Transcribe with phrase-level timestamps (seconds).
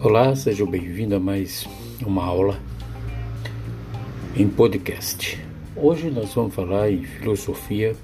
[0.00, 1.66] Olá, sejam bem-vindos a mais
[2.04, 2.60] uma aula
[4.36, 5.42] em podcast.
[5.74, 7.96] Hoje nós vamos falar em filosofia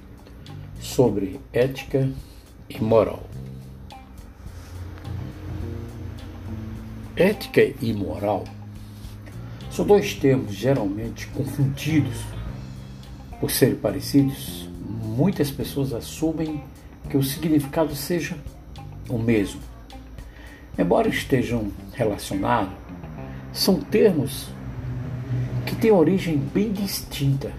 [0.80, 2.10] sobre ética
[2.70, 3.22] e moral.
[7.16, 8.44] Ética e moral
[9.70, 12.24] são dois termos geralmente confundidos
[13.38, 14.68] por serem parecidos.
[15.04, 16.62] Muitas pessoas assumem
[17.10, 18.36] que o significado seja
[19.08, 19.60] o mesmo.
[20.78, 22.72] Embora estejam relacionados,
[23.52, 24.48] são termos
[25.66, 27.52] que têm origem bem distinta.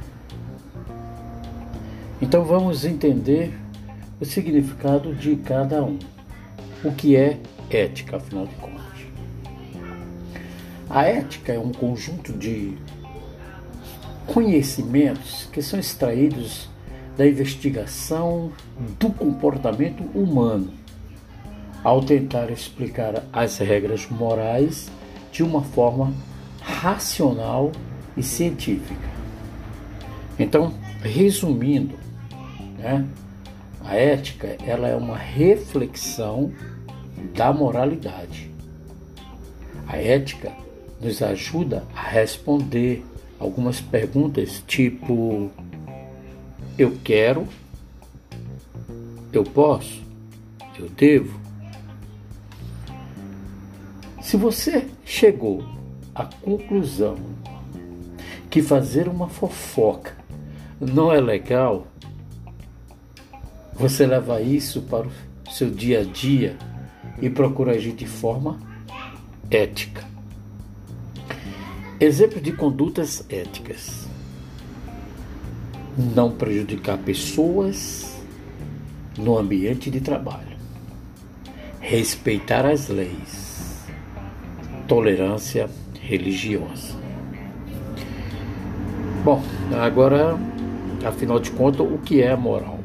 [2.22, 3.54] Então vamos entender
[4.20, 6.00] o significado de cada um.
[6.84, 7.38] O que é
[7.70, 8.82] ética, afinal de contas?
[10.90, 12.74] A ética é um conjunto de
[14.28, 16.71] conhecimentos que são extraídos
[17.18, 18.52] da investigação
[19.00, 20.72] do comportamento humano,
[21.84, 24.90] ao tentar explicar as regras morais
[25.32, 26.14] de uma forma
[26.62, 27.72] racional
[28.16, 29.10] e científica.
[30.38, 31.96] Então, resumindo,
[32.78, 33.06] né,
[33.84, 36.52] a ética ela é uma reflexão
[37.36, 38.50] da moralidade.
[39.88, 40.52] A ética
[41.02, 43.04] nos ajuda a responder
[43.40, 45.52] algumas perguntas tipo
[46.78, 47.48] eu quero,
[49.32, 50.02] eu posso,
[50.78, 51.40] eu devo.
[54.22, 55.64] Se você chegou
[56.14, 57.18] à conclusão
[58.50, 60.16] que fazer uma fofoca
[60.80, 61.88] não é legal,
[63.74, 66.58] você leva isso para o seu dia a dia
[67.22, 68.60] e procura agir de forma
[69.50, 70.06] ética.
[72.00, 74.01] Exemplo de condutas éticas:
[75.98, 78.22] não prejudicar pessoas
[79.18, 80.58] no ambiente de trabalho,
[81.80, 83.86] respeitar as leis,
[84.88, 85.70] tolerância
[86.00, 86.96] religiosa.
[89.24, 89.44] Bom,
[89.80, 90.38] agora,
[91.06, 92.80] afinal de contas, o que é moral?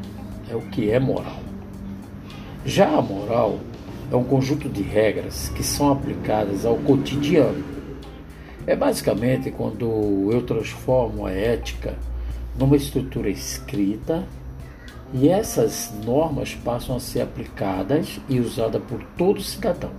[0.50, 1.40] É o que é moral.
[2.64, 3.58] Já a moral
[4.10, 7.76] é um conjunto de regras que são aplicadas ao cotidiano
[8.66, 11.94] é basicamente quando eu transformo a ética
[12.58, 14.26] numa estrutura escrita
[15.12, 19.92] e essas normas passam a ser aplicadas e usadas por todo cidadão.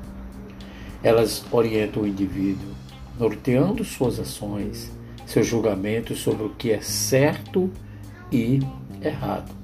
[1.02, 2.70] Elas orientam o indivíduo,
[3.18, 4.92] norteando suas ações,
[5.26, 7.72] seus julgamentos sobre o que é certo
[8.32, 8.60] e
[9.02, 9.56] errado.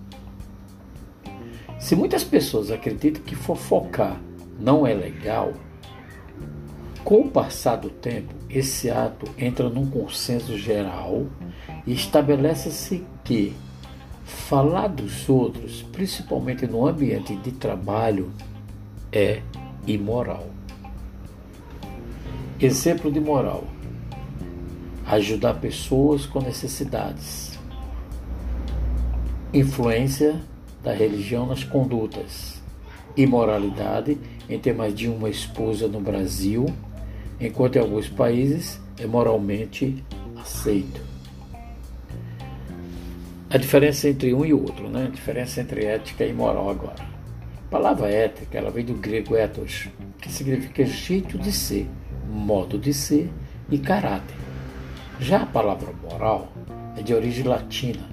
[1.79, 4.21] Se muitas pessoas acreditam que fofocar
[4.59, 5.53] não é legal,
[7.03, 11.25] com o passar do tempo, esse ato entra num consenso geral
[11.87, 13.55] e estabelece-se que
[14.23, 18.31] falar dos outros, principalmente no ambiente de trabalho,
[19.11, 19.41] é
[19.87, 20.47] imoral.
[22.59, 23.63] Exemplo de moral:
[25.07, 27.59] ajudar pessoas com necessidades.
[29.51, 30.39] Influência
[30.83, 32.61] da religião nas condutas.
[33.17, 36.65] Imoralidade em ter mais de uma esposa no Brasil
[37.47, 40.03] enquanto em alguns países é moralmente
[40.35, 41.01] aceito.
[43.49, 45.05] A diferença entre um e outro, né?
[45.05, 47.03] A diferença entre ética e moral agora.
[47.67, 49.89] A palavra ética, ela vem do grego ethos,
[50.19, 51.87] que significa jeito de ser,
[52.27, 53.29] modo de ser
[53.69, 54.35] e caráter.
[55.19, 56.51] Já a palavra moral
[56.97, 58.09] é de origem latina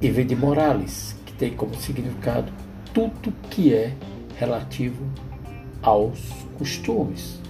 [0.00, 2.52] e vem de moralis, que tem como significado
[2.92, 3.94] tudo que é
[4.36, 5.04] relativo
[5.82, 6.18] aos
[6.56, 7.40] costumes,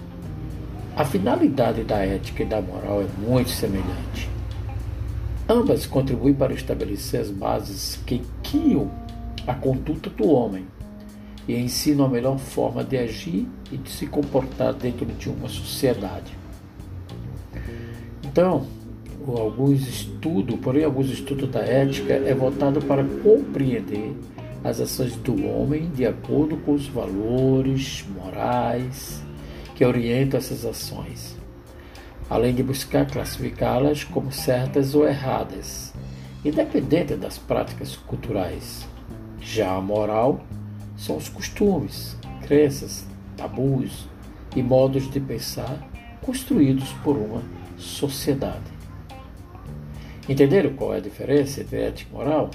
[0.99, 4.29] a finalidade da ética e da moral é muito semelhante.
[5.49, 8.91] Ambas contribuem para estabelecer as bases que guiam
[9.47, 10.67] a conduta do homem
[11.47, 16.37] e ensinam a melhor forma de agir e de se comportar dentro de uma sociedade.
[18.25, 18.67] Então,
[19.25, 24.17] alguns estudos, porém alguns estudos da ética é voltado para compreender
[24.65, 29.28] as ações do homem de acordo com os valores morais
[29.79, 31.37] que orientam essas ações,
[32.29, 35.95] além de buscar classificá-las como certas ou erradas,
[36.45, 38.85] independente das práticas culturais.
[39.41, 40.41] Já a moral
[40.97, 44.09] são os costumes, crenças, tabus
[44.57, 45.89] e modos de pensar
[46.23, 47.41] construídos por uma
[47.77, 48.73] sociedade.
[50.29, 52.51] Entenderam qual é a diferença entre ética e moral?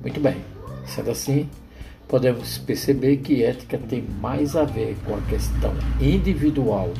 [0.00, 0.36] Muito bem.
[0.86, 1.50] Sendo assim,
[2.12, 6.92] podemos perceber que ética tem mais a ver com a questão individual,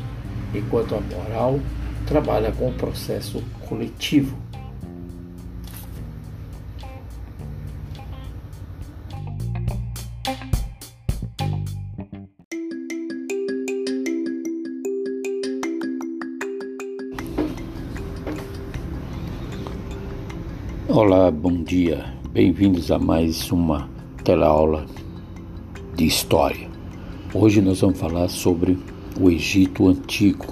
[0.55, 1.61] enquanto a moral
[2.07, 4.35] trabalha com o processo coletivo.
[20.89, 22.15] Olá, bom dia.
[22.31, 23.91] Bem-vindos a mais uma
[24.25, 24.87] teleaula
[26.03, 26.69] de história.
[27.33, 28.77] Hoje nós vamos falar sobre
[29.21, 30.49] o Egito Antigo.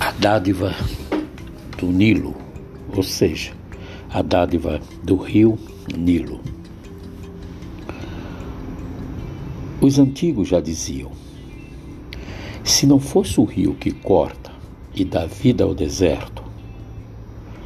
[0.00, 0.74] A dádiva
[1.76, 2.34] do Nilo,
[2.96, 3.52] ou seja,
[4.08, 5.58] a dádiva do rio
[5.94, 6.40] Nilo.
[9.78, 11.12] Os antigos já diziam:
[12.64, 14.50] se não fosse o rio que corta,
[14.94, 16.42] e da vida ao deserto,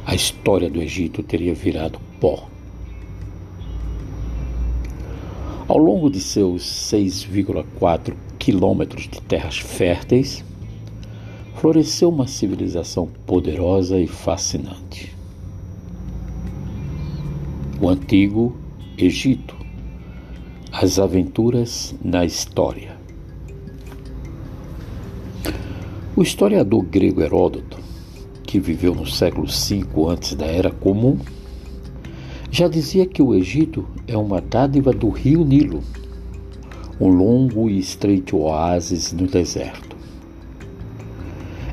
[0.05, 2.49] a história do Egito teria virado pó.
[5.77, 10.43] Ao longo de seus 6,4 quilômetros de terras férteis,
[11.53, 15.15] floresceu uma civilização poderosa e fascinante.
[17.79, 18.57] O antigo
[18.97, 19.55] Egito,
[20.71, 22.97] as aventuras na história.
[26.15, 27.77] O historiador grego Heródoto,
[28.47, 31.19] que viveu no século V antes da Era Comum,
[32.57, 35.83] já dizia que o Egito é uma dádiva do rio Nilo,
[36.99, 39.95] um longo e estreito oásis no deserto.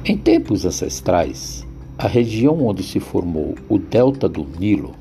[0.05, 1.67] Em tempos ancestrais,
[1.97, 4.95] a região onde se formou o delta do Nilo,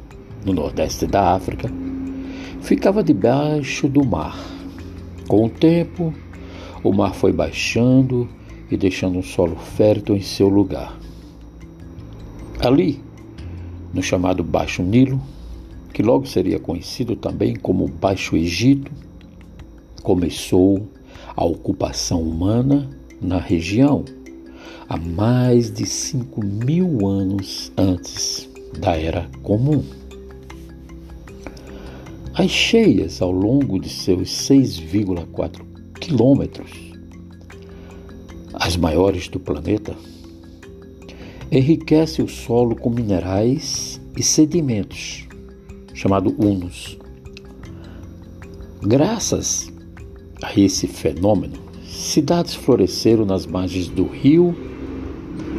[0.46, 1.70] no nordeste da África,
[2.62, 4.40] ficava debaixo do mar.
[5.28, 6.14] Com o tempo,
[6.82, 8.30] o mar foi baixando
[8.72, 10.98] e deixando um solo fértil em seu lugar.
[12.62, 13.02] Ali,
[13.94, 15.22] no chamado Baixo Nilo,
[15.94, 18.92] que logo seria conhecido também como Baixo Egito,
[20.02, 20.88] começou
[21.36, 22.90] a ocupação humana
[23.22, 24.04] na região
[24.90, 28.50] há mais de 5 mil anos antes
[28.80, 29.84] da Era Comum.
[32.34, 35.62] As cheias ao longo de seus 6,4
[36.00, 36.94] quilômetros
[38.54, 39.96] as maiores do planeta,
[41.52, 45.28] enriquece o solo com minerais e sedimentos,
[46.04, 46.98] chamado humus.
[48.82, 49.72] Graças
[50.44, 51.54] a esse fenômeno,
[51.86, 54.54] cidades floresceram nas margens do rio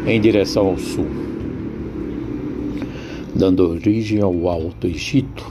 [0.06, 1.06] em direção ao sul,
[3.34, 5.50] dando origem ao Alto Egito,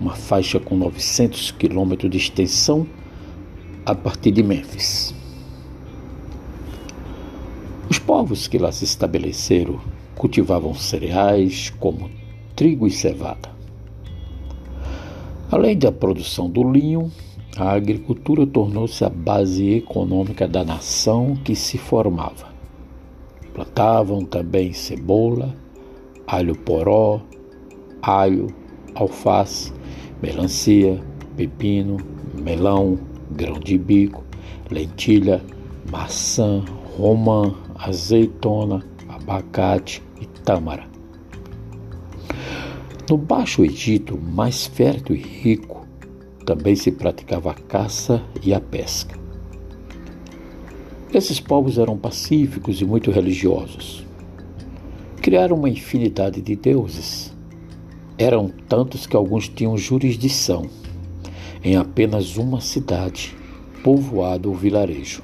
[0.00, 2.86] uma faixa com 900 quilômetros de extensão
[3.84, 5.14] a partir de Mênfis.
[7.90, 9.78] Os povos que lá se estabeleceram
[10.16, 12.10] cultivavam cereais como
[12.56, 13.49] trigo e cevada.
[15.50, 17.10] Além da produção do linho,
[17.56, 22.46] a agricultura tornou-se a base econômica da nação que se formava.
[23.52, 25.52] Plantavam também cebola,
[26.24, 27.20] alho poró,
[28.00, 28.46] alho,
[28.94, 29.72] alface,
[30.22, 31.02] melancia,
[31.36, 31.96] pepino,
[32.32, 32.96] melão,
[33.32, 34.22] grão de bico,
[34.70, 35.42] lentilha,
[35.90, 36.64] maçã,
[36.96, 40.89] romã, azeitona, abacate e tâmara.
[43.08, 45.86] No Baixo Egito, mais fértil e rico,
[46.44, 49.18] também se praticava a caça e a pesca.
[51.12, 54.06] Esses povos eram pacíficos e muito religiosos.
[55.20, 57.34] Criaram uma infinidade de deuses.
[58.16, 60.66] Eram tantos que alguns tinham jurisdição
[61.64, 63.36] em apenas uma cidade,
[63.82, 65.22] povoado ou vilarejo.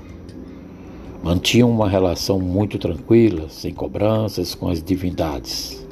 [1.23, 5.86] Mantinham uma relação muito tranquila, sem cobranças com as divindades.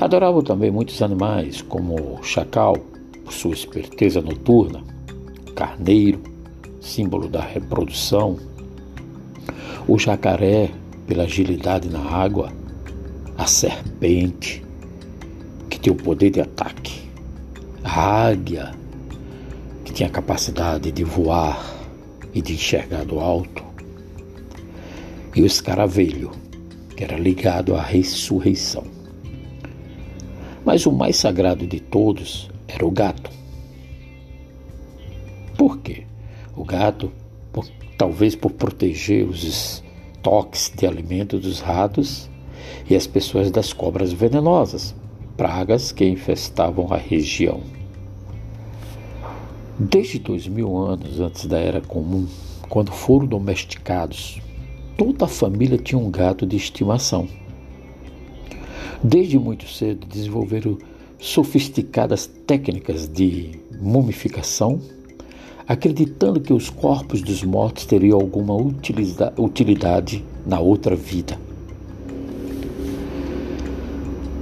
[0.00, 2.74] Adoravam também muitos animais, como o chacal,
[3.22, 4.82] por sua esperteza noturna,
[5.46, 6.22] o carneiro,
[6.80, 8.38] símbolo da reprodução,
[9.86, 10.70] o jacaré,
[11.06, 12.50] pela agilidade na água,
[13.36, 14.64] a serpente,
[15.68, 17.02] que tem o poder de ataque,
[17.84, 18.74] a águia,
[19.84, 21.62] que tinha a capacidade de voar
[22.32, 23.62] e de enxergar do alto,
[25.36, 26.30] e o escaravelho,
[26.96, 28.89] que era ligado à ressurreição.
[30.64, 33.30] Mas o mais sagrado de todos era o gato.
[35.56, 36.04] Por quê?
[36.56, 37.10] O gato,
[37.52, 42.28] por, talvez por proteger os estoques de alimento dos ratos
[42.88, 44.94] e as pessoas das cobras venenosas,
[45.36, 47.60] pragas que infestavam a região.
[49.78, 52.26] Desde dois mil anos antes da Era Comum,
[52.68, 54.40] quando foram domesticados
[55.00, 57.26] toda a família tinha um gato de estimação.
[59.02, 60.76] Desde muito cedo desenvolveram
[61.18, 64.80] sofisticadas técnicas de mumificação,
[65.66, 68.54] acreditando que os corpos dos mortos teriam alguma
[69.38, 71.38] utilidade na outra vida.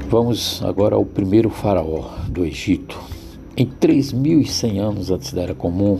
[0.08, 2.98] Vamos agora ao primeiro faraó do Egito,
[3.56, 5.98] Em 3.100 anos antes da Era Comum,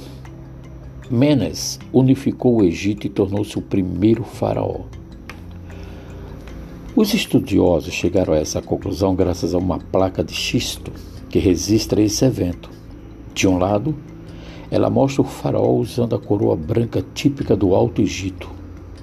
[1.11, 4.83] Menes unificou o Egito e tornou-se o primeiro faraó.
[6.99, 10.91] Os estudiosos chegaram a essa conclusão graças a uma placa de xisto
[11.31, 12.69] que registra esse evento.
[13.33, 13.95] De um lado,
[14.69, 18.51] ela mostra o faraó usando a coroa branca típica do Alto Egito.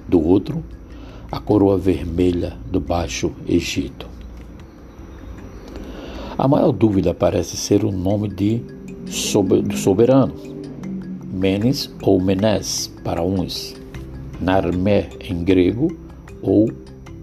[0.09, 0.61] Do outro,
[1.31, 4.09] a coroa vermelha do Baixo Egito.
[6.37, 8.61] A maior dúvida parece ser o nome de
[9.63, 10.33] do soberano,
[11.31, 13.73] Menes ou Menes para uns,
[14.41, 15.95] Narmé em grego
[16.41, 16.69] ou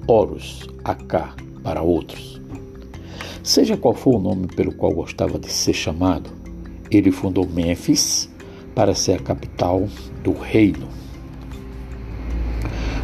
[0.07, 2.41] Horus, Acá para outros.
[3.43, 6.31] Seja qual for o nome pelo qual gostava de ser chamado,
[6.91, 8.29] ele fundou Mênfis
[8.75, 9.89] para ser a capital
[10.23, 10.89] do reino.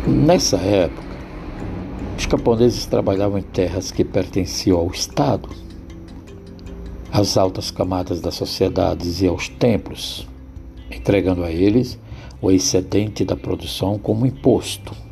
[0.07, 1.09] Nessa época,
[2.17, 5.49] os camponeses trabalhavam em terras que pertenciam ao Estado,
[7.13, 10.27] às altas camadas das sociedades e aos templos,
[10.91, 11.99] entregando a eles
[12.41, 15.08] o excedente da produção como imposto.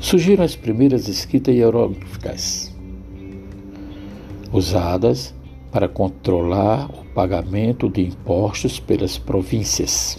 [0.00, 2.74] Surgiram as primeiras escritas hieróglifas,
[4.50, 5.34] usadas
[5.70, 10.18] para controlar o pagamento de impostos pelas províncias.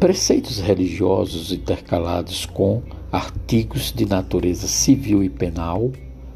[0.00, 5.92] Preceitos religiosos intercalados com artigos de natureza civil e penal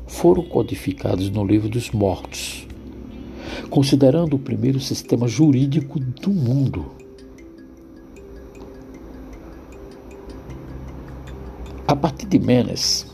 [0.06, 2.68] foram codificados no Livro dos Mortos,
[3.68, 6.86] considerando o primeiro sistema jurídico do mundo.
[12.28, 13.06] De Menes,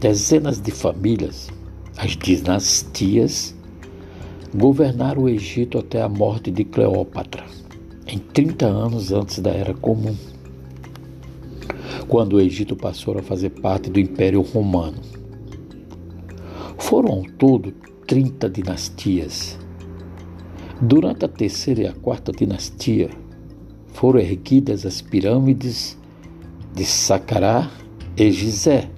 [0.00, 1.48] dezenas de famílias,
[1.96, 3.54] as dinastias,
[4.52, 7.44] governaram o Egito até a morte de Cleópatra
[8.08, 10.16] em 30 anos antes da Era Comum,
[12.08, 14.98] quando o Egito passou a fazer parte do Império Romano.
[16.78, 17.72] Foram ao todo
[18.08, 19.56] 30 dinastias.
[20.80, 23.10] Durante a terceira e a quarta dinastia,
[23.92, 25.96] foram erguidas as pirâmides
[26.74, 27.70] de Saqqara
[28.18, 28.90] e Gizé.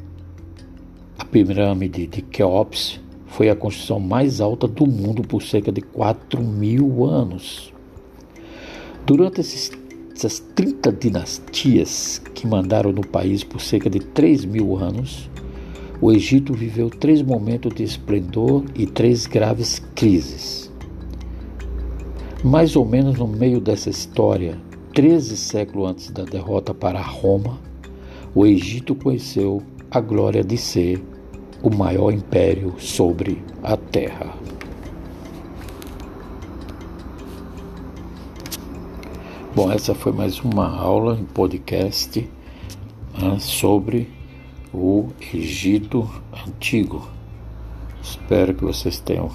[1.19, 6.43] A pirâmide de Queops foi a construção mais alta do mundo por cerca de 4
[6.43, 7.71] mil anos.
[9.05, 9.71] Durante esses,
[10.17, 15.29] essas 30 dinastias que mandaram no país por cerca de 3 mil anos,
[16.01, 20.73] o Egito viveu três momentos de esplendor e três graves crises.
[22.43, 24.57] Mais ou menos no meio dessa história,
[24.95, 27.59] 13 séculos antes da derrota para Roma,
[28.35, 31.03] o Egito conheceu a glória de ser
[31.63, 34.35] o maior império sobre a terra.
[39.55, 42.29] Bom, essa foi mais uma aula em podcast
[43.21, 44.09] né, sobre
[44.73, 46.09] o Egito
[46.47, 47.09] Antigo.
[48.01, 49.29] Espero que vocês tenham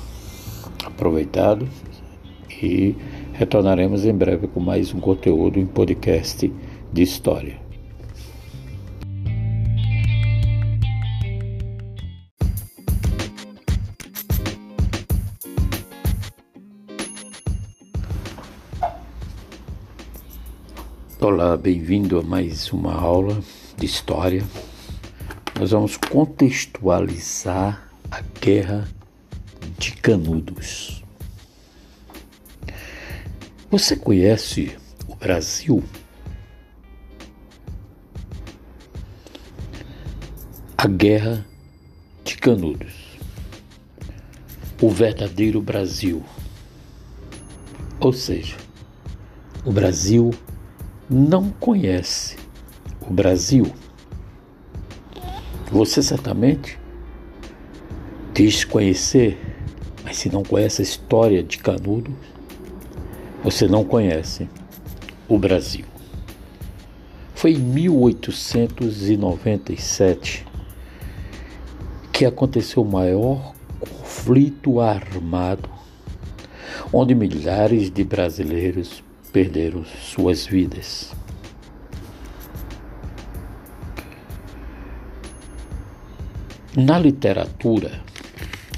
[0.85, 1.67] aproveitado
[2.49, 2.95] e
[3.33, 6.51] retornaremos em breve com mais um conteúdo em podcast
[6.93, 7.64] de história.
[21.45, 23.39] Olá, bem-vindo a mais uma aula
[23.77, 24.43] de história.
[25.59, 28.87] Nós vamos contextualizar a Guerra
[29.77, 31.03] de Canudos.
[33.69, 34.75] Você conhece
[35.07, 35.83] o Brasil?
[40.75, 41.45] A Guerra
[42.23, 43.19] de Canudos.
[44.81, 46.23] O verdadeiro Brasil.
[47.99, 48.57] Ou seja,
[49.63, 50.31] o Brasil
[51.09, 52.35] não conhece
[53.07, 53.71] o Brasil,
[55.71, 56.79] você certamente
[58.33, 59.37] diz conhecer,
[60.03, 62.15] mas se não conhece a história de Canudos,
[63.43, 64.49] você não conhece
[65.27, 65.85] o Brasil.
[67.35, 70.47] Foi em 1897
[72.11, 75.69] que aconteceu o maior conflito armado,
[76.91, 79.03] onde milhares de brasileiros
[79.35, 81.13] perderam suas vidas.
[86.73, 88.01] Na literatura,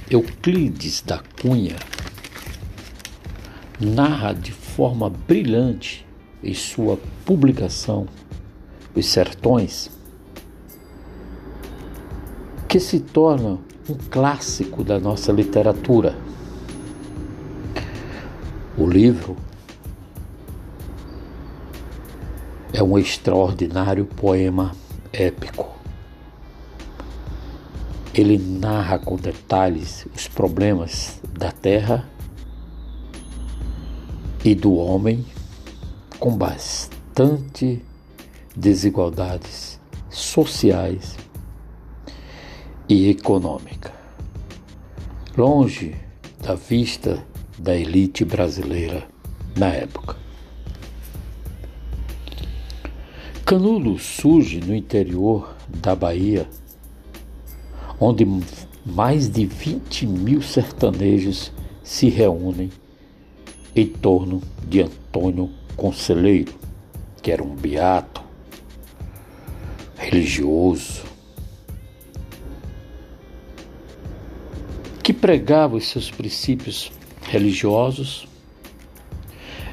[0.10, 1.76] Euclides da Cunha
[3.80, 6.04] narra de forma brilhante
[6.44, 8.08] em sua publicação
[8.96, 9.92] Os Sertões,
[12.68, 16.18] que se torna um clássico da nossa literatura.
[18.76, 19.38] O livro
[22.74, 24.72] é um extraordinário poema
[25.12, 25.78] épico.
[28.20, 32.10] ele narra com detalhes os problemas da terra
[34.44, 35.24] e do homem
[36.20, 37.84] com bastante
[38.56, 41.16] desigualdades sociais
[42.90, 43.94] e econômica.
[45.38, 45.96] Longe
[46.42, 47.24] da vista
[47.60, 49.08] da elite brasileira
[49.56, 50.27] na época.
[53.48, 56.50] Canudo surge no interior da Bahia,
[57.98, 58.28] onde
[58.86, 61.50] mais de 20 mil sertanejos
[61.82, 62.70] se reúnem
[63.74, 66.54] em torno de Antônio Conselheiro,
[67.22, 68.22] que era um beato,
[69.96, 71.06] religioso,
[75.02, 78.28] que pregava os seus princípios religiosos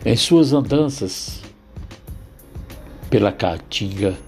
[0.07, 1.44] em suas andanças
[3.15, 4.19] pela Caatinga.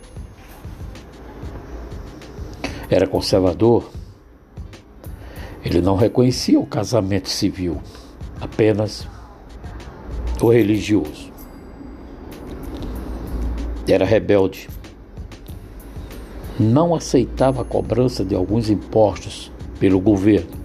[2.88, 3.90] Era conservador.
[5.64, 7.82] Ele não reconhecia o casamento civil,
[8.40, 9.08] apenas
[10.40, 11.32] o religioso.
[13.88, 14.68] Era rebelde.
[16.56, 19.50] Não aceitava a cobrança de alguns impostos
[19.80, 20.55] pelo governo.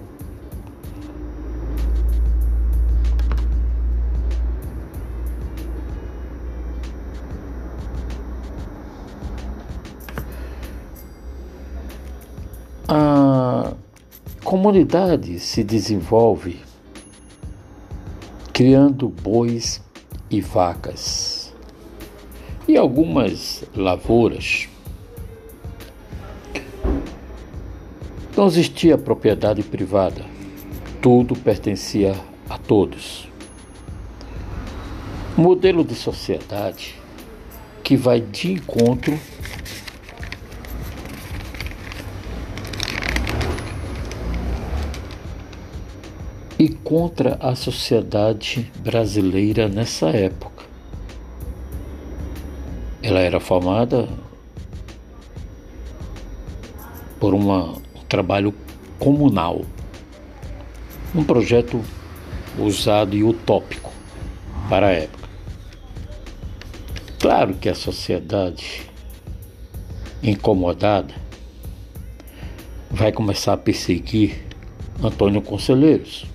[14.72, 16.62] Comunidade se desenvolve
[18.54, 19.84] criando bois
[20.30, 21.54] e vacas
[22.66, 24.70] e algumas lavouras.
[28.38, 30.24] Não existia propriedade privada,
[31.02, 32.16] tudo pertencia
[32.50, 33.28] a todos.
[35.36, 36.96] modelo de sociedade
[37.84, 39.20] que vai de encontro
[46.92, 50.66] contra a sociedade brasileira nessa época.
[53.02, 54.10] Ela era formada
[57.18, 58.54] por uma, um trabalho
[59.00, 59.62] comunal,
[61.16, 61.82] um projeto
[62.60, 63.94] usado e utópico
[64.68, 65.30] para a época.
[67.22, 68.86] Claro que a sociedade
[70.22, 71.14] incomodada
[72.90, 74.46] vai começar a perseguir
[75.02, 76.30] Antônio Conselheiros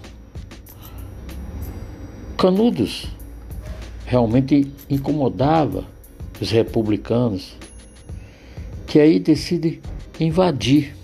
[2.37, 3.07] Canudos
[4.05, 5.87] realmente incomodava
[6.39, 7.57] os republicanos,
[8.87, 9.81] que aí decidem
[10.21, 10.95] invadir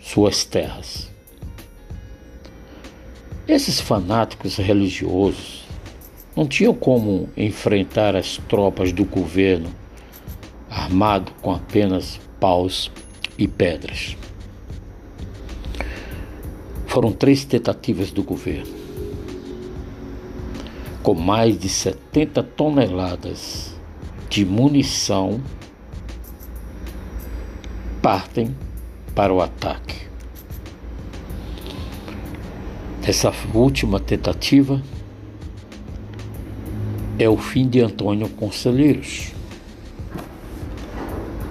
[0.00, 1.08] suas terras.
[3.46, 5.62] Esses fanáticos religiosos
[6.34, 9.72] não tinham como enfrentar as tropas do governo
[10.68, 12.90] armado com apenas paus
[13.38, 14.16] e pedras.
[16.88, 18.81] Foram três tentativas do governo
[21.02, 23.74] com mais de 70 toneladas
[24.28, 25.40] de munição,
[28.00, 28.54] partem
[29.14, 30.06] para o ataque.
[33.02, 34.80] Essa última tentativa
[37.18, 39.32] é o fim de Antônio Conselheiros.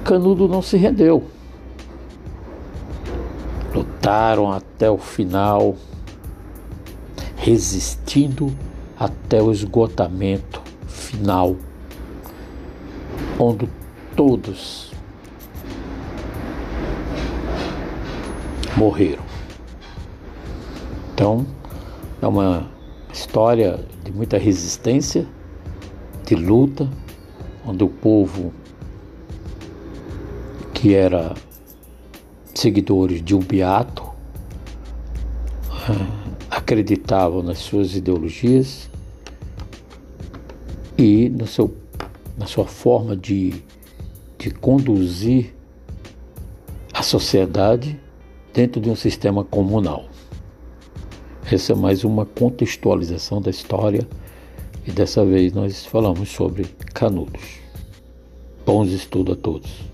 [0.05, 1.29] Canudo não se rendeu.
[3.75, 5.75] Lutaram até o final,
[7.35, 8.55] resistindo
[9.01, 11.55] até o esgotamento final,
[13.39, 13.67] onde
[14.15, 14.91] todos
[18.77, 19.23] morreram.
[21.15, 21.47] Então,
[22.21, 22.69] é uma
[23.11, 25.27] história de muita resistência,
[26.23, 26.87] de luta,
[27.65, 28.53] onde o povo
[30.75, 31.33] que era
[32.53, 34.03] seguidores de um beato
[36.51, 38.90] acreditavam nas suas ideologias
[41.01, 41.73] e no seu,
[42.37, 43.63] na sua forma de,
[44.37, 45.53] de conduzir
[46.93, 47.99] a sociedade
[48.53, 50.05] dentro de um sistema comunal.
[51.51, 54.07] Essa é mais uma contextualização da história
[54.85, 57.59] e dessa vez nós falamos sobre Canudos.
[58.65, 59.90] Bons estudos a todos.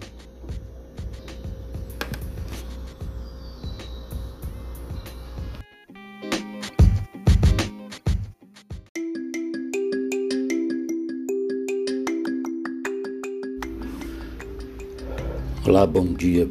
[15.77, 16.49] Olá, bom dia.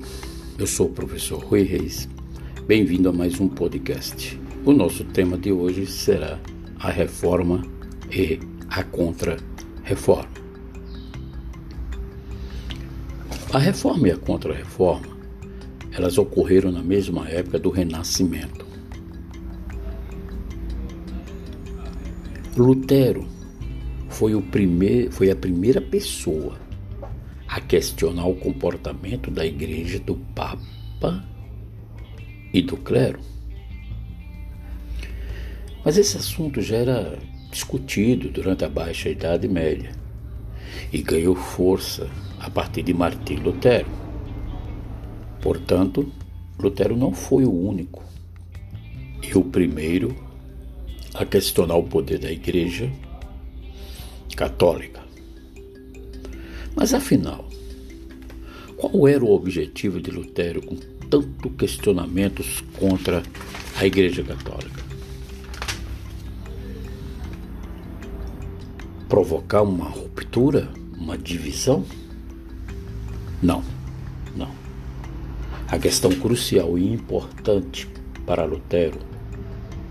[0.57, 2.09] Eu sou o professor Rui Reis.
[2.65, 4.41] Bem-vindo a mais um podcast.
[4.65, 6.39] O nosso tema de hoje será
[6.79, 7.67] a reforma
[8.09, 10.31] e a contra-reforma.
[13.53, 15.09] A reforma e a contra-reforma
[15.91, 18.65] elas ocorreram na mesma época do Renascimento.
[22.57, 23.27] Lutero
[24.09, 26.65] foi, o primeir, foi a primeira pessoa
[27.49, 31.25] a questionar o comportamento da igreja do Papa
[32.53, 33.21] e do clero.
[35.85, 37.19] Mas esse assunto já era
[37.51, 39.93] discutido durante a Baixa Idade Média
[40.93, 43.89] e ganhou força a partir de Martim Lutero.
[45.41, 46.13] Portanto,
[46.59, 48.03] Lutero não foi o único
[49.23, 50.17] e o primeiro
[51.15, 52.91] a questionar o poder da Igreja
[54.35, 55.06] Católica.
[56.77, 57.49] Mas afinal,
[58.77, 60.77] qual era o objetivo de Lutero com
[61.09, 63.23] tanto questionamentos contra
[63.79, 64.85] a Igreja Católica?
[69.09, 71.83] Provocar uma ruptura, uma divisão?
[73.43, 73.65] Não,
[74.37, 74.51] não.
[75.69, 77.89] A questão crucial e importante
[78.27, 78.99] para Lutero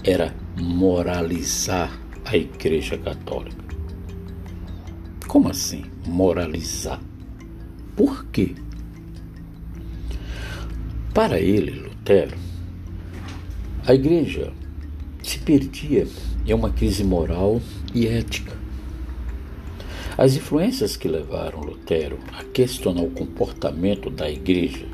[0.03, 3.65] era moralizar a Igreja Católica.
[5.27, 7.01] Como assim moralizar?
[7.95, 8.55] Por quê?
[11.13, 12.35] Para ele, Lutero,
[13.85, 14.51] a igreja
[15.23, 16.07] se perdia
[16.45, 17.61] em uma crise moral
[17.93, 18.53] e ética.
[20.17, 24.85] As influências que levaram Lutero a questionar o comportamento da igreja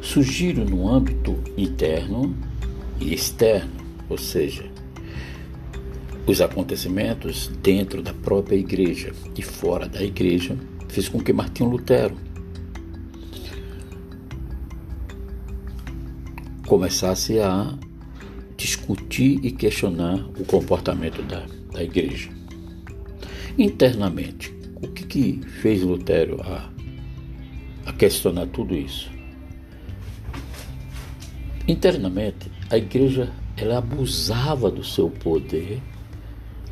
[0.00, 2.36] surgiram no âmbito interno
[3.00, 3.72] e externo,
[4.08, 4.73] ou seja,
[6.26, 10.56] os acontecimentos dentro da própria igreja e fora da igreja
[10.88, 12.16] fez com que Martinho Lutero
[16.66, 17.76] começasse a
[18.56, 22.30] discutir e questionar o comportamento da, da igreja.
[23.58, 26.70] Internamente, o que, que fez Lutero a,
[27.86, 29.10] a questionar tudo isso?
[31.68, 35.80] Internamente, a igreja ela abusava do seu poder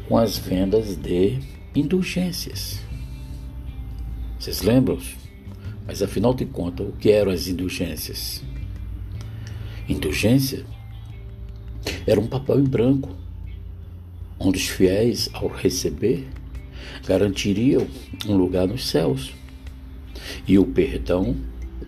[0.09, 1.38] com as vendas de
[1.75, 2.81] indulgências.
[4.38, 4.99] Vocês lembram?
[5.87, 8.43] Mas afinal de contas, o que eram as indulgências?
[9.88, 10.65] Indulgência
[12.07, 13.11] era um papel em branco,
[14.38, 16.29] onde os fiéis, ao receber,
[17.07, 17.87] garantiriam
[18.27, 19.33] um lugar nos céus
[20.47, 21.37] e o perdão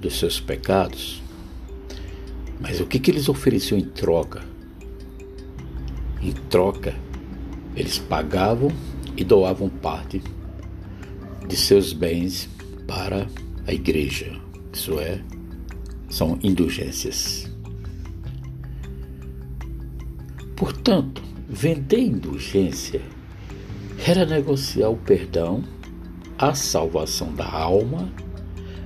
[0.00, 1.22] dos seus pecados.
[2.61, 4.42] Mas o que, que eles ofereciam em troca?
[6.22, 6.94] Em troca,
[7.76, 8.70] eles pagavam
[9.16, 10.22] e doavam parte
[11.46, 12.48] de seus bens
[12.87, 13.26] para
[13.66, 14.32] a igreja.
[14.72, 15.20] Isso é,
[16.08, 17.50] são indulgências.
[20.56, 23.00] Portanto, vender indulgência
[24.06, 25.62] era negociar o perdão,
[26.38, 28.12] a salvação da alma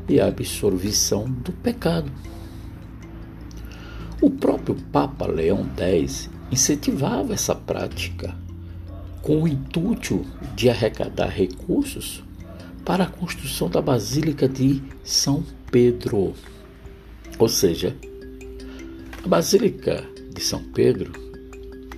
[0.09, 2.11] e a absorvição do pecado.
[4.21, 8.35] O próprio Papa Leão X incentivava essa prática
[9.29, 10.25] com o intuito
[10.57, 12.25] de arrecadar recursos
[12.83, 16.33] para a construção da Basílica de São Pedro.
[17.39, 17.95] Ou seja,
[19.23, 21.13] a Basílica de São Pedro,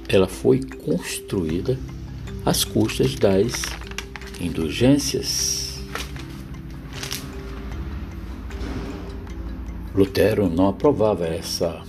[0.09, 1.79] ela foi construída
[2.45, 3.62] às custas das
[4.40, 5.79] indulgências.
[9.95, 11.81] Lutero não aprovava essa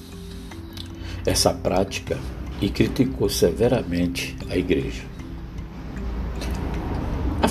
[1.25, 2.19] essa prática
[2.61, 5.10] e criticou severamente a igreja.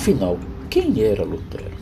[0.01, 1.77] Afinal, quem era Lutero?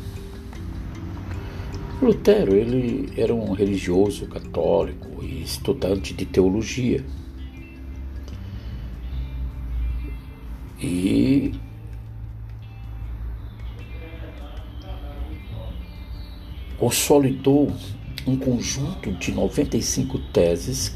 [2.02, 7.02] Lutero ele era um religioso católico e estudante de teologia.
[10.82, 11.54] E
[16.78, 17.72] consolidou
[18.28, 20.94] um conjunto de 95 teses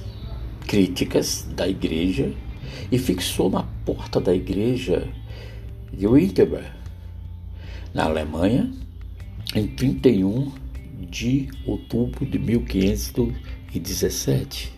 [0.67, 2.33] críticas da igreja
[2.91, 5.07] e fixou na porta da igreja
[5.93, 6.82] de Wittenberg
[7.93, 8.71] na Alemanha
[9.55, 10.51] em 31
[11.09, 14.73] de outubro de 1517.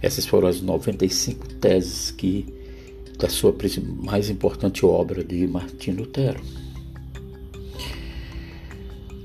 [0.00, 2.46] Essas foram as 95 teses que
[3.18, 3.54] da sua
[4.02, 6.42] mais importante obra de Martim Lutero.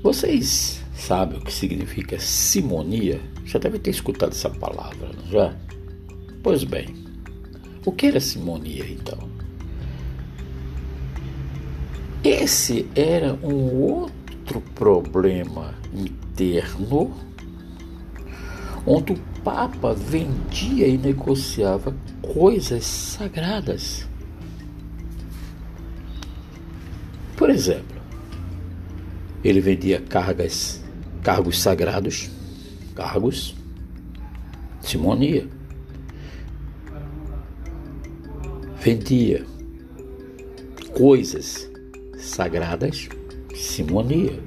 [0.02, 3.20] Vocês sabem o que significa simonia?
[3.44, 5.54] Já devem ter escutado essa palavra, não já?
[6.42, 6.88] Pois bem,
[7.84, 9.29] o que era simonia então?
[12.22, 17.14] Esse era um outro problema interno
[18.86, 24.06] onde o Papa vendia e negociava coisas sagradas.
[27.38, 27.96] Por exemplo,
[29.42, 30.82] ele vendia cargas,
[31.22, 32.30] cargos sagrados,
[32.94, 33.56] cargos
[34.82, 35.48] Simonia.
[38.82, 39.46] Vendia
[40.92, 41.69] coisas
[42.20, 43.08] sagradas,
[43.54, 44.38] simonia.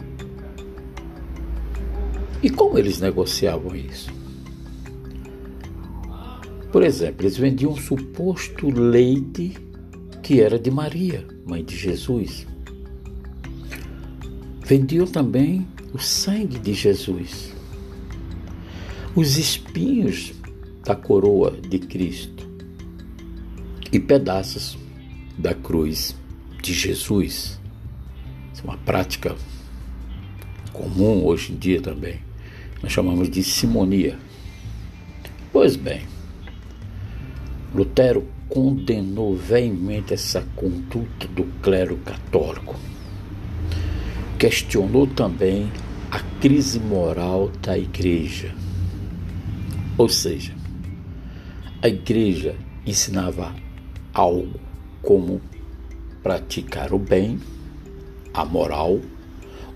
[2.42, 4.12] E como eles negociavam isso?
[6.72, 9.56] Por exemplo, eles vendiam um suposto leite
[10.22, 12.48] que era de Maria, mãe de Jesus.
[14.66, 17.54] Vendiam também o sangue de Jesus,
[19.16, 20.34] os espinhos
[20.84, 22.48] da coroa de Cristo
[23.92, 24.78] e pedaços
[25.38, 26.16] da cruz
[26.62, 27.60] de Jesus.
[28.54, 29.36] Isso é uma prática
[30.72, 32.20] comum hoje em dia também.
[32.82, 34.18] Nós chamamos de simonia.
[35.52, 36.02] Pois bem,
[37.74, 42.76] Lutero condenou veemente essa conduta do clero católico.
[44.38, 45.72] Questionou também
[46.12, 48.54] a crise moral da igreja.
[49.98, 50.54] Ou seja,
[51.82, 53.56] a igreja ensinava
[54.14, 54.60] algo
[55.02, 55.42] como
[56.22, 57.40] praticar o bem,
[58.34, 59.00] a moral,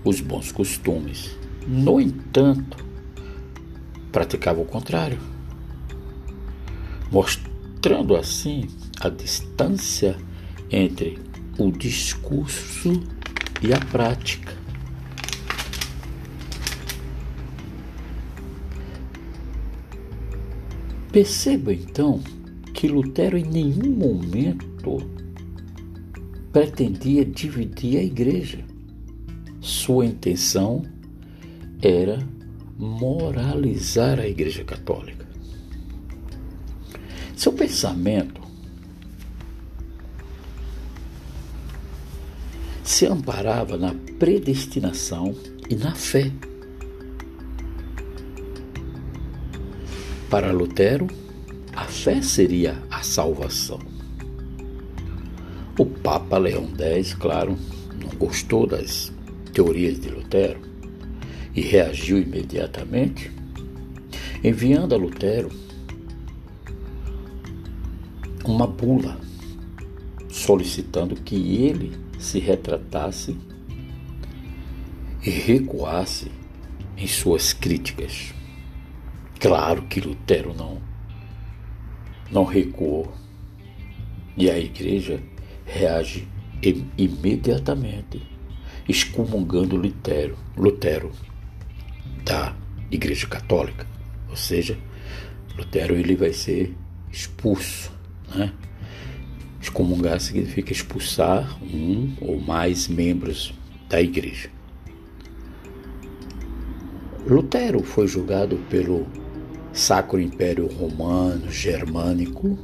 [0.04, 1.36] os bons costumes.
[1.66, 2.76] No entanto,
[4.10, 5.18] praticava o contrário,
[7.10, 8.66] mostrando assim
[9.00, 10.16] a distância
[10.70, 11.18] entre
[11.58, 13.02] o discurso
[13.62, 14.56] e a prática.
[21.12, 22.22] Perceba então
[22.74, 25.17] que Lutero em nenhum momento
[26.52, 28.64] pretendia dividir a igreja.
[29.60, 30.82] Sua intenção
[31.82, 32.18] era
[32.78, 35.26] moralizar a Igreja Católica.
[37.36, 38.40] Seu pensamento
[42.82, 45.34] se amparava na predestinação
[45.68, 46.32] e na fé.
[50.30, 51.06] Para Lutero,
[51.74, 53.97] a fé seria a salvação.
[55.78, 57.56] O Papa Leão X, claro,
[58.02, 59.12] não gostou das
[59.52, 60.58] teorias de Lutero
[61.54, 63.30] e reagiu imediatamente,
[64.42, 65.52] enviando a Lutero
[68.44, 69.20] uma bula
[70.28, 73.36] solicitando que ele se retratasse
[75.24, 76.32] e recuasse
[76.96, 78.34] em suas críticas.
[79.38, 80.82] Claro que Lutero não
[82.32, 83.12] não recuou.
[84.36, 85.20] E a igreja
[85.68, 86.26] reage
[86.96, 88.22] imediatamente,
[88.88, 91.12] excomungando Lutero, Lutero
[92.24, 92.56] da
[92.90, 93.86] Igreja Católica.
[94.30, 94.76] Ou seja,
[95.56, 96.74] Lutero ele vai ser
[97.12, 97.92] expulso.
[98.34, 98.52] Né?
[99.60, 103.52] Excomungar significa expulsar um ou mais membros
[103.88, 104.50] da igreja.
[107.26, 109.06] Lutero foi julgado pelo
[109.72, 112.58] Sacro Império Romano Germânico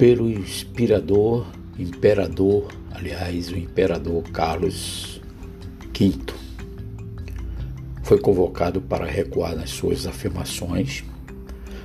[0.00, 1.46] pelo inspirador,
[1.78, 5.20] imperador, aliás, o imperador Carlos
[5.94, 6.14] V.
[8.02, 11.04] Foi convocado para recuar nas suas afirmações,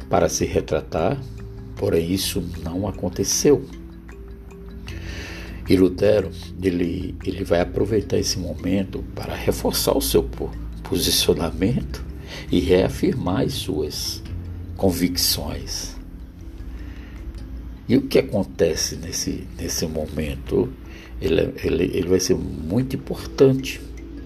[0.09, 1.21] para se retratar,
[1.75, 3.65] porém isso não aconteceu.
[5.67, 6.31] E Lutero,
[6.63, 10.23] ele, ele vai aproveitar esse momento para reforçar o seu
[10.83, 12.01] posicionamento
[12.49, 14.23] e reafirmar as suas
[14.77, 15.94] convicções.
[17.87, 20.69] E o que acontece nesse, nesse momento,
[21.21, 23.79] ele, ele, ele vai ser muito importante.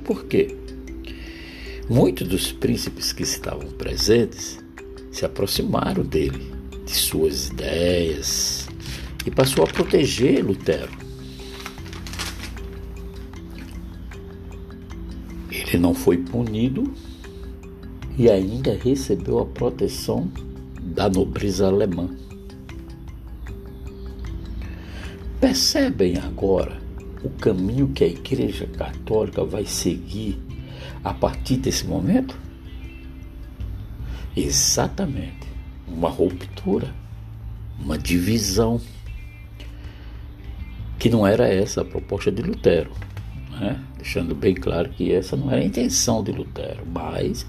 [0.05, 0.55] Por quê?
[1.89, 4.59] Muitos dos príncipes que estavam presentes
[5.11, 6.53] se aproximaram dele,
[6.85, 8.67] de suas ideias,
[9.25, 10.91] e passou a proteger Lutero.
[15.51, 16.93] Ele não foi punido
[18.17, 20.31] e ainda recebeu a proteção
[20.81, 22.09] da nobreza alemã.
[25.49, 26.79] Percebem agora
[27.23, 30.39] o caminho que a Igreja Católica vai seguir
[31.03, 32.37] a partir desse momento?
[34.37, 35.47] Exatamente,
[35.87, 36.93] uma ruptura,
[37.79, 38.79] uma divisão,
[40.99, 42.91] que não era essa a proposta de Lutero,
[43.59, 43.83] né?
[43.97, 47.43] deixando bem claro que essa não era a intenção de Lutero, mas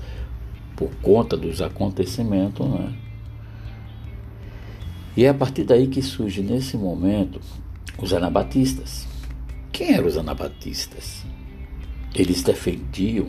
[0.74, 2.94] por conta dos acontecimentos, né?
[5.14, 7.38] E é a partir daí que surge nesse momento
[8.00, 9.08] os anabatistas.
[9.72, 11.24] Quem eram os anabatistas?
[12.14, 13.28] Eles defendiam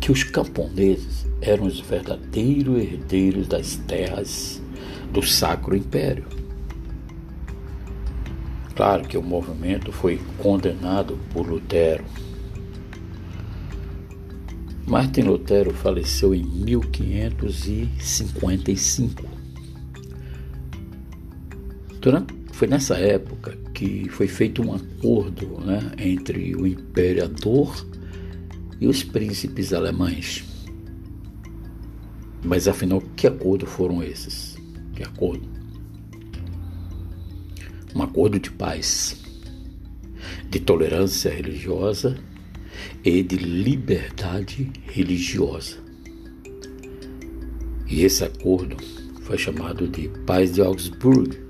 [0.00, 4.62] que os camponeses eram os verdadeiros herdeiros das terras
[5.10, 6.26] do Sacro Império.
[8.74, 12.04] Claro que o movimento foi condenado por Lutero.
[14.86, 19.22] Martin Lutero faleceu em 1555.
[22.00, 27.84] Durante, foi nessa época que foi feito um acordo né, entre o imperador
[28.80, 30.44] e os príncipes alemães.
[32.44, 34.56] Mas afinal, que acordo foram esses?
[34.94, 35.48] Que acordo?
[37.92, 39.20] Um acordo de paz,
[40.48, 42.16] de tolerância religiosa
[43.04, 45.78] e de liberdade religiosa.
[47.88, 48.76] E esse acordo
[49.22, 51.43] foi chamado de Paz de Augsburg.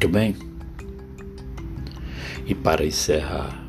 [0.00, 0.34] Muito bem.
[2.46, 3.68] E para encerrar,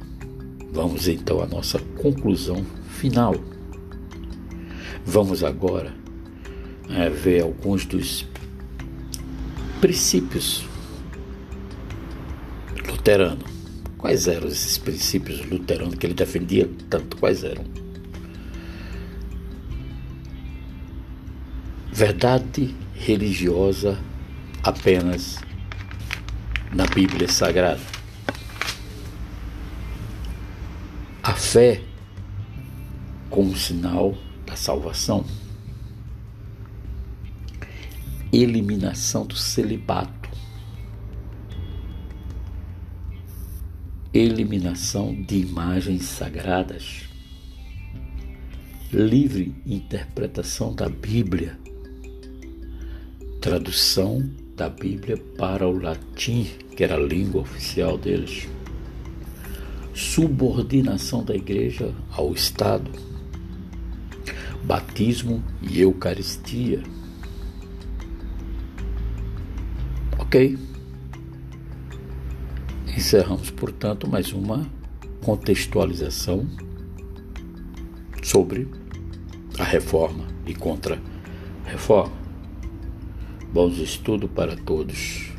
[0.71, 3.35] vamos então à nossa conclusão final.
[5.05, 5.93] Vamos agora
[6.89, 8.25] é, ver alguns dos
[9.81, 10.65] princípios
[12.87, 13.51] luteranos
[13.97, 17.17] Quais eram esses princípios luteranos que ele defendia tanto?
[17.17, 17.65] Quais eram?
[21.91, 23.99] Verdade religiosa
[24.63, 25.50] apenas
[26.73, 27.81] na Bíblia Sagrada.
[31.23, 31.81] A fé
[33.29, 35.25] como sinal da salvação.
[38.31, 40.21] Eliminação do celibato
[44.13, 47.03] eliminação de imagens sagradas,
[48.91, 51.57] livre interpretação da Bíblia,
[53.39, 58.47] tradução da Bíblia para o latim, que era a língua oficial deles,
[59.93, 62.91] subordinação da igreja ao Estado,
[64.63, 66.81] batismo e Eucaristia.
[70.19, 70.57] Ok?
[72.95, 74.69] Encerramos, portanto, mais uma
[75.23, 76.47] contextualização
[78.23, 78.67] sobre
[79.57, 82.20] a reforma e contra-reforma.
[83.53, 85.30] Bons estudos para todos.